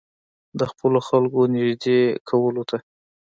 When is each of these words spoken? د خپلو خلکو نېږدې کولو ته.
د 0.59 0.61
خپلو 0.71 0.99
خلکو 1.07 1.41
نېږدې 1.53 1.99
کولو 2.29 2.63
ته. 2.69 2.77